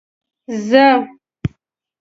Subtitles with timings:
[0.67, 0.83] زه.